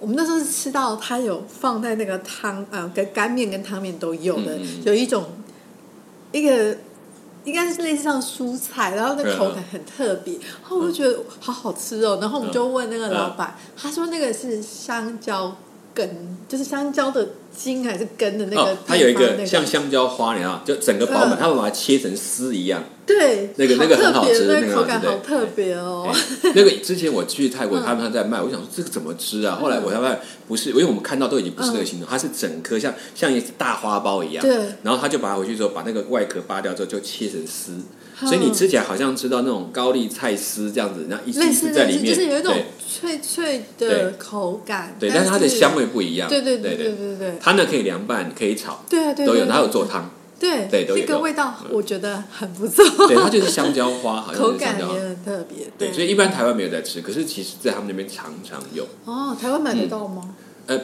[0.00, 5.26] 我们那时候是吃到它有放在那个汤，呃，跟干面跟汤面都有的，嗯嗯有一种
[6.32, 6.76] 一个
[7.44, 15.56] 应该是类似像蔬菜，然后那嗯口感很特别，然后我就觉得好好吃哦，然后我们就问那个老板，他说那个是香蕉
[16.00, 26.08] 根，就是香蕉的茎还是根的嗯，那个它有一个那像香蕉花，你知道，就整个饱满，嗯他们把它切成丝一样，对，那个那个很好吃那个那个口感好特别哦，
[26.42, 27.82] 哎那个之前我去泰国，嗯。
[27.84, 29.58] 他们在卖，我想说这个怎么吃啊？
[29.60, 34.42] 后来我才发现不是，因为我们看到都已经不是那个形状，它是整颗像像一个大花苞一样。
[34.42, 34.56] 对。
[34.82, 37.84] 然后他就把它回去之后，把那个外壳扒掉之后，就切成丝，嗯
[38.26, 42.54] 所以你吃起来好像吃到那种高丽菜丝这样子，然后一丝在里面，就是有一种
[42.88, 46.28] 脆脆的口感，对，但是它的香味不一样。
[46.28, 54.84] 对对对对对对对它呢可以凉拌，可以炒，对啊对，都有，对它有做汤，对对都有用那个味道我觉得很不 错，对，它就是香蕉花，好 像口感也。
[54.84, 55.66] 很特别。
[55.78, 58.86] 对，所以一般台湾没有在吃，可是其实在他们那边常常有。
[59.04, 60.34] 哦，台湾买得到吗？
[60.66, 60.78] 呃，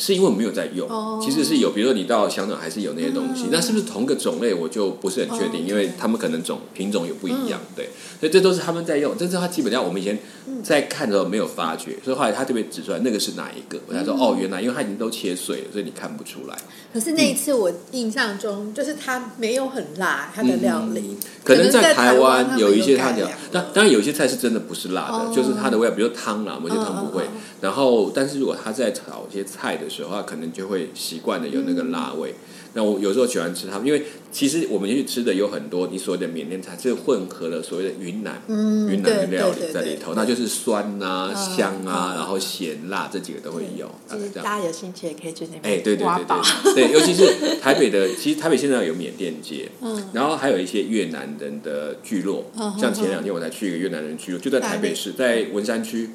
[0.00, 1.20] 是因为我没有在用，哦。
[1.22, 3.48] 其实是有，比如说你到香港还是有那些东西，嗯。
[3.52, 10.18] 那是不是同个种类，我就不是很确定，哦因为他们可能种品种有不一样，对，所以这都是他们在用，但是它基本上我们以前
[10.64, 14.18] 在看的时候没有发觉，所以后来他特别指出来那个是哪一个，我才说、嗯。
[14.18, 16.56] 哦，原来因为它已经都切碎了，所以你看不出来，
[16.92, 27.24] 可是那一次我印象中，就是它没有很辣，它的料理，可能在台湾湾有一些它讲他们有改良，当当然有些菜是真的不是辣的，哦就是它的味道，比如汤啦，某些汤不会。
[27.60, 32.34] 然后，但是如果他在炒一些菜的时候，他可能就会习惯的有那个辣味。
[32.74, 42.16] 那我有时候喜欢吃它们，因为其实我们去吃的有很多你所谓的缅甸菜，是混合了所谓的云南、嗯云南的料理在里头，那就是酸啊、嗯香啊，嗯。
[42.16, 43.90] 然后咸辣这几个都会有，
[44.34, 46.74] 大家有兴趣也可以去那哎，边对对对。
[46.74, 50.08] 对对，尤其是台北的，其实台北现在有缅甸街， 嗯。
[50.12, 56.10] 然后还有一些越南人的聚落，嗯像前两天我才去一个越南人聚落，就在台北市，在文山区。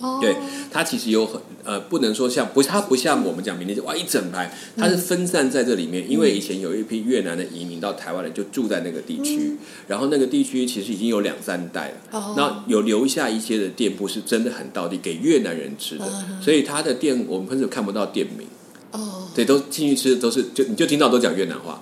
[0.00, 0.34] 哦对，
[0.70, 6.10] 它其实有很呃，不能说像不，它不像我们讲明天就哇一整排，它是分散在这里面。
[6.10, 12.18] 因为以前有一批越南的移民到台湾人，就住在那个地区，然后那个地区其实已经有两三代了。
[12.18, 18.46] 哦那有留下一些的店铺是真的很到地给越南人吃的，嗯所以它的店我们甚至看不到店名。
[18.92, 21.80] 哦，对，都进去吃都是就你就听到都讲越南话，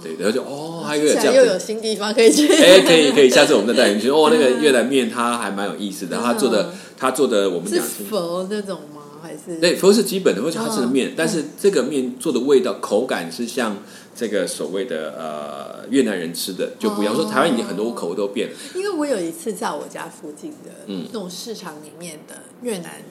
[0.00, 1.58] 对，然后就哦，还有这现在又有。
[1.58, 2.46] 新地方可以去。
[2.46, 4.08] 哎，可以可以，下次我们再带你去。
[4.14, 9.02] 哦，那个越南面它还蛮有意思的，它做的嗯他做的我们是讲佛那种吗？
[9.22, 9.60] 还是？
[9.60, 13.76] 对，佛是基本的，或者它是嗯面，但是这个面做的味道口感是像
[14.14, 17.14] 这个所谓的呃越南人吃的就不一样。
[17.14, 21.06] 哦说台湾已经很多口味都变了，因为我有一次在我家附近的嗯。
[21.12, 23.02] 那种市场里面的越南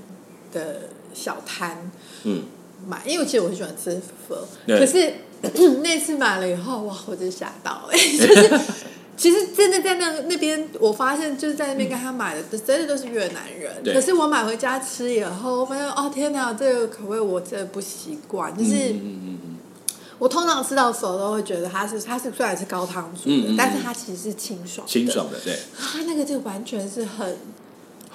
[0.54, 1.92] 的小摊
[2.24, 2.44] 嗯，
[2.88, 5.14] 买，因为其实我很喜欢吃佛，可是
[5.84, 8.60] 那次买了以后，哇，我就吓到哎、就是
[9.18, 13.84] 其实真的在那那边，我发现就是在那边跟他买的，真的都是越南人。
[13.84, 18.56] 对可是我买回家吃以后，我发现哦天哪，这个口味我真的不习惯。
[18.56, 19.58] 就是嗯嗯嗯嗯
[20.20, 24.92] 我通常吃到手都会觉得它是它是虽然是高汤煮的，但是它其实是清爽的。
[24.92, 27.38] 清爽的，对，它那个就完全是很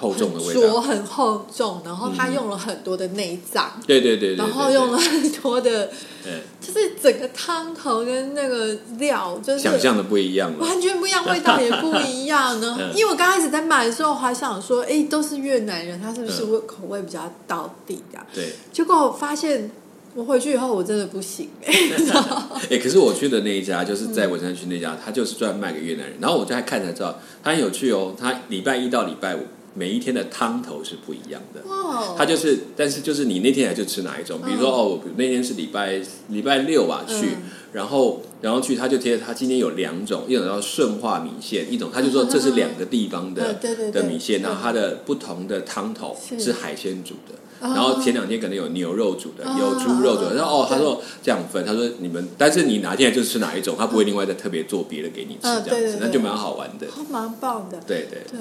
[0.03, 5.89] 厚重的味道，很厚重，然后他用了很多的内脏，对对对对，然后用了，很多的，
[6.21, 10.57] 对就是整个汤头跟那个料，就是想象的不一样了。
[10.59, 12.75] 完全不一样，味道也不一样呢。
[12.81, 18.19] 嗯因为我刚开始在买的时候，我还想说，哎，都是越南人，他是不是口味比较到底的？
[18.35, 19.71] 对，结果我发现，
[20.15, 21.73] 我回去以后我真的不行哎。
[22.69, 26.17] 哎、可是我去的那一家就是在文山区那家，他就是专门卖给越南人。
[26.19, 28.13] 然后我就还看才知道，他很有趣哦。
[28.19, 29.39] 他礼拜一到礼拜五
[29.75, 31.61] 每一天的汤头是不一样的。
[31.67, 37.41] 哇，他就是，但是就是你那天来就吃哪一种，比如说、嗯哦，我那天是礼拜礼拜六吧去，嗯
[37.73, 43.55] 然后然后去他就贴他今天有两种，一种叫顺化米线，一种他就说这是两个地方的、
[43.91, 47.33] 的米线，然后嗯它的不同的汤头是是海鲜煮的。
[47.33, 50.31] 哦然后前两天可能有牛肉煮的，哦有猪肉煮的。
[50.31, 56.85] 哦然后哦，他对说这样分，他说你们，但是你哪天来就吃哪一种，他不会另外再特别做别的给你吃，嗯这样子，那就蛮好玩的。
[56.91, 57.79] 好蛮棒的。
[57.87, 58.39] 对对对，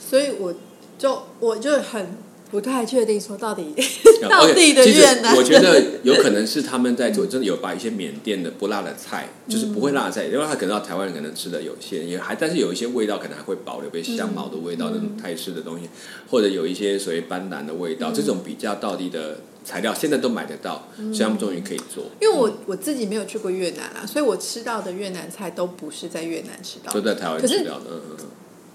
[0.00, 0.52] 所以我
[1.02, 2.16] 就我就很
[2.48, 3.74] 不太确定说到底
[4.22, 15.88] 嗯到地的越南，我觉得有可能是他们在做，真的有把一些缅甸的不辣的菜，就是不会辣的菜，因为他可能到台湾人可能吃的有些，也还但是有一些味道可能还会保留，比如香茅的味道那种泰式的东西，
[16.30, 27.00] 或者有一些所谓斑斓的味道，这种比较到底的材料现在都买得到，所以他们终于可以做，因为我我自己没有去过越南啊，所以我吃到的越南菜都不是在越南吃到的。
[27.00, 27.90] 都在台湾吃掉的。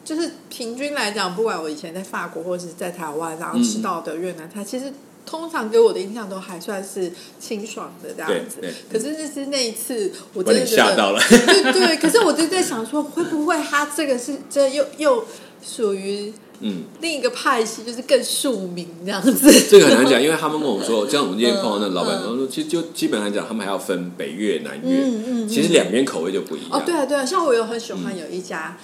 [0.07, 4.85] 就是平均来讲，不管我以前在法国或者是在台湾，然后吃到的越南菜，其实
[5.25, 8.61] 通常给我的印象都还算是清爽的这样子。
[8.89, 11.19] 可是就是那一次，我真的吓到了。
[11.27, 11.97] 对对。
[11.97, 15.25] 可是我就在想说，会不会他这个是这又又
[15.61, 19.31] 属于嗯，另一个派系，就是更庶民这样子？
[19.69, 26.69] 这个很难讲，因为他们跟我说，像我们今天碰到那老板，嗯他说其实就基本来讲，他们还要分北越、南越，嗯嗯嗯其实两边口味就不一样。
[26.71, 28.75] 哦，对啊对啊，像我有很喜欢有一家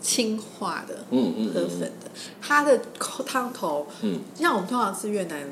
[0.00, 0.94] 清化的
[1.52, 2.10] 河粉的，
[2.40, 5.46] 它的口汤头，嗯，像我们通常吃越南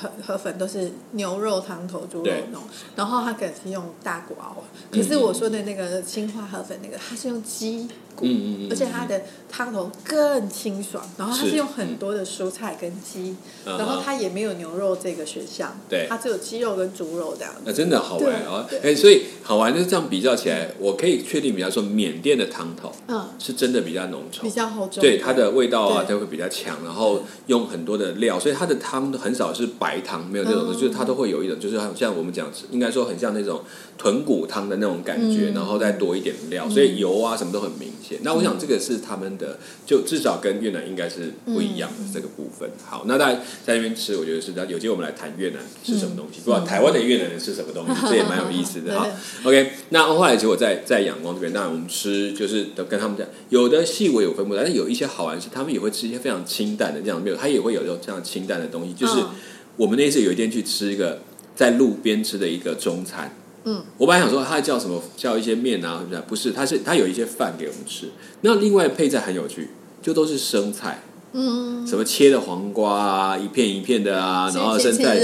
[0.00, 2.62] 河河粉都是牛肉汤头、猪肉对那种，
[2.94, 4.56] 然后它可能是用大骨熬，
[4.92, 17.60] 可是我说的那个清化河粉那个，它是用鸡骨，嗯嗯嗯而且它的汤头更清爽，然后它是是用很多的蔬菜跟鸡，嗯然后它也没有牛肉这个选项，对它只有鸡肉跟猪肉这样子。
[17.64, 18.66] 那真的好玩哦！
[18.82, 33.62] 哎，所以好玩就是这样比较起来，我可以确定，比方说缅甸的汤头嗯，是真的比较浓稠比，较厚重，对它的味道啊，对它会比较强，然后用很多的料，所以它的汤很少是白汤，没有这种，嗯就是它都会有一种，就是像我们讲，应该说很像那种
[33.96, 38.07] 豚骨汤的那种感觉，嗯然后再多一点料，所以油啊什么都很明显。
[38.22, 42.68] 那我想这个是他们的，就至少跟越南应该是不一样的这个部分。
[42.84, 49.06] 好，那大家在那边吃，我觉得是有机会我们来谈越南是什么东西，不知道台湾的越南人吃什么东西，这也蛮有意思的 哈。
[49.44, 58.92] OK，那后来结果在在阳光这边，当然我们吃就是都跟他们讲，有的细微有分布，但是有一些好玩是他们也会吃一些非常清淡的这样没有，他也会有这种这样清淡的东西。
[58.92, 59.28] 就是嗯
[59.76, 61.20] 我们那一次有一天去吃一个
[61.54, 63.32] 在路边吃的一个中餐，
[63.64, 68.10] 嗯，我本来想说它叫什么叫一些面啊，不是不是，它是它有一些饭给我们吃，
[68.42, 69.70] 那另外配菜很有趣，
[70.02, 71.02] 就都是生菜。
[71.32, 75.20] 嗯，什么切的黄瓜啊，一片一片的啊，然后天生菜，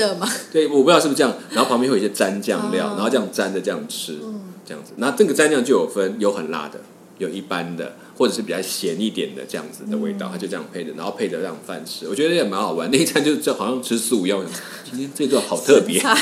[0.53, 4.41] 对，我不知道是不是这样，然后旁边会有一些蘸酱料，哦然后这样蘸着这样吃，嗯。
[4.67, 4.93] 这样子。
[4.97, 6.81] 那这个蘸酱就有分，有很辣的，
[7.19, 10.19] 有一般的，或者是比较咸一点的这样子的味嗯。
[10.19, 12.91] 道，它就这样配着，然后配着让饭吃，我觉得也蛮好玩。
[12.91, 14.45] 那 一餐就就好像吃素一样，
[14.89, 16.17] 今天这顿好特别，菜。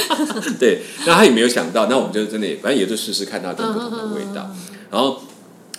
[0.58, 0.82] 对。
[1.06, 4.50] 那他也没有想到，那我们就真的也反正也就试试看它的不同的味道，
[4.90, 5.20] 然后。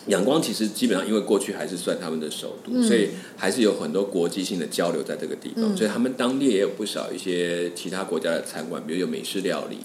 [0.07, 9.79] 阳光其实基本上，因为过去还是算他们的首都，所以还是有很多国际性的交流在这个地方，所以他们当地也有不少一些其他国家的餐馆，比如有美式料理，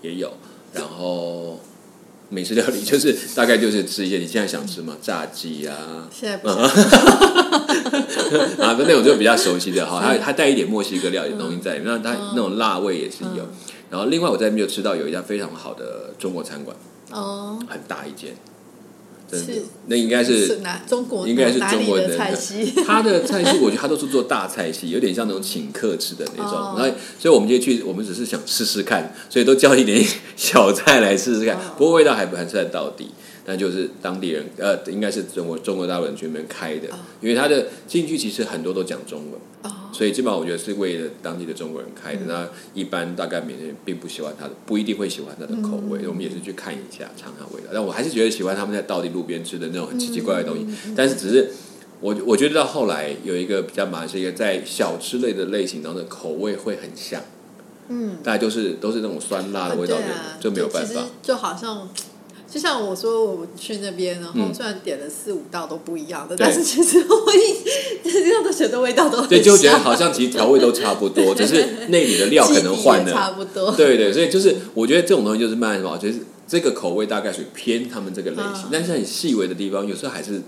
[0.00, 0.32] 也有，
[0.72, 1.60] 然后
[2.30, 6.58] 美食料理就是大概就是吃一些你现在想吃嘛，炸鸡啊， 现在不行，
[8.60, 13.46] 啊，那种就比较熟悉的哈，它它带一点墨西哥料理的东西在里面，那它那种辣味也是有。
[13.90, 16.76] 然后另外我在那边有吃到有一家非常好的中国餐馆，
[17.10, 18.34] 哦，很大一间，
[19.30, 22.72] 真的是，那应该是是中国应该是中国人菜系？
[22.86, 26.52] 他的菜系，我觉得他都是做大菜系，有点像那种请客吃的那种。
[26.52, 30.02] 哦然后，所以我们就去，我们只是想试试看，所以都叫一点
[30.36, 31.54] 小菜来试试看。
[31.56, 33.10] 哦不过味道还不还算到底，
[33.48, 36.86] 那就是当地人，呃，应该是中国中国大陆人去那边开的，
[37.22, 39.40] 因为他的进去其实很多都讲中文。
[39.62, 42.20] 哦，所以基本上我觉得是为了当地的中国人开的。
[42.26, 46.06] 那一般大概缅甸人并不喜欢他的，不一定会喜欢他的口味。
[46.06, 47.68] 我们也是去看一下，尝尝味道。
[47.72, 50.66] 但我还是觉得喜欢他们在道地路边吃的那种很奇奇怪怪的东西。
[50.94, 51.50] 但是只是
[52.00, 57.22] 我我觉得到后来有一个比较麻烦，是一个在小吃类的类型当中的口味会很像，
[57.88, 61.06] 嗯，大概就是都是那种酸辣的味道，对啊，就没有办法。
[61.22, 61.88] 就好像。
[62.50, 73.30] 就像我说，我去那边，然后嗯虽然点了四五道都不一样的，对但是其实我一这样的选的味道都很对，就觉得好像其实调味都差不多， 只是那里的料可能 换了差。
[73.32, 73.70] 不多。
[73.72, 80.40] 对对，所以就是我觉得这种东西就是慢慢什么，就是这个口味大概属于偏他们这个类型，嗯但是很细微的地方，有时候还是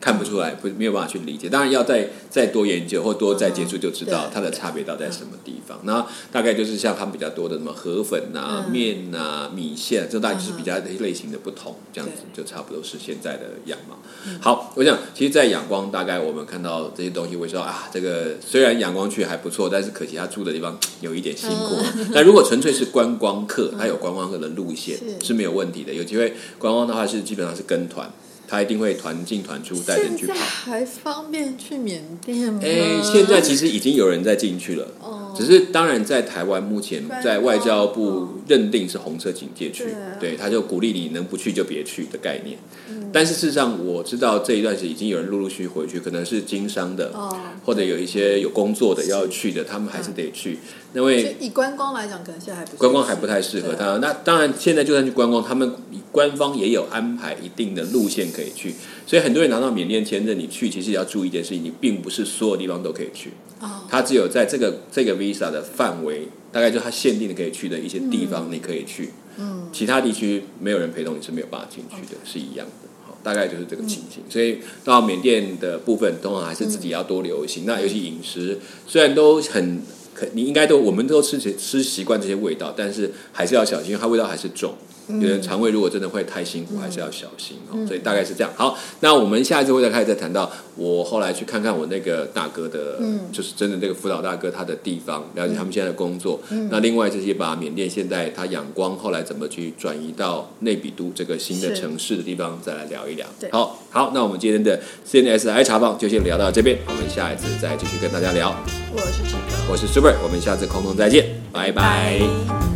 [0.00, 1.48] 看不出来，不没有办法去理解。
[1.48, 5.78] 当然要再再多研究或多再接触，就知道它的差别到底在什么地方。
[5.84, 13.96] 那大概就是像他们比较多的什么河粉呐、嗯面呐、米线，这大概就是比较类型的不同，这样子就差不多是现在的样貌。
[14.40, 21.76] 好，我想其实，在阳光大概我们看到这些东西，会说啊，这个虽然阳光去还不错，但是可惜他住的地方有一点辛苦。
[22.12, 25.94] 那如果纯粹是观光客，他有观光客的路线是是没有问题的。
[25.94, 28.10] 有机会观光的话，是基本上是跟团，
[28.54, 30.34] 他一定会团进团出带着你去跑。
[30.34, 32.60] 还方便去缅甸吗？
[32.62, 34.88] 哎，现在其实已经有人在进去了。
[35.00, 39.84] 哦只是当然，在台湾目前在外交部认定是红色警戒区
[40.20, 42.56] 对他就鼓励你能不去就别去的概念。
[42.88, 50.58] 嗯但是事实上，我知道这一段时间已经有人陆陆续续回去，可能是经商的，哦，或者有一些有工作的要去的，他们还是得去，因
[51.02, 53.96] 为就以观光来讲，可能现在还不观光还不太适合对他。
[53.98, 55.72] 那当然，现在就算去观光，他们
[56.12, 58.74] 官方也有安排一定的路线可以去，
[59.06, 63.32] 所以很多人拿到缅甸签证，你去其实也要注意一件事情，你并不是所有地方都可以去。
[63.60, 69.10] 哦，它只有在这个这个 visa 的范围，大概就他限定的可以去的一些地方，你可以去。
[69.36, 72.88] 嗯，其他地区没有人陪同，你是没有办法进去的，是一样的。
[73.04, 74.22] 好，大概就是这个情形。
[74.28, 77.64] 所以到缅甸的部分，通常还是自己要多留心。
[77.66, 79.82] 那尤其饮食，虽然都很
[80.14, 84.74] 可，你应该都我们都吃吃习惯这些味道，但是还是要小心，因为它味道还是重。
[85.08, 87.86] 有人肠胃如果真的会太辛苦，还是要小心哦。
[87.86, 88.50] 所以大概是这样。
[88.56, 92.98] 好，那我们下一次会再开始再谈到我后来去看看我那个大哥的，
[93.32, 96.40] 就是真的那个辅导大哥他的地方，了解他们现在的工作。
[96.70, 103.26] 那另外就是把缅甸现在他仰光后来怎么去转移到内比都这个新的城市的地方，再来聊一聊。
[103.52, 108.54] 好，好，那我们今天的 CNSI 茶坊就先聊到这边，我们下一次再继续跟大家聊。
[108.92, 112.73] 我是陈哥，我是 Super，我们下次空中再见，拜拜拜